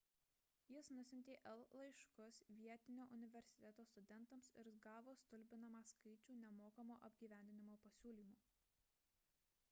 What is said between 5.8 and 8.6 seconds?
skaičių nemokamo apgyvendinimo pasiūlymų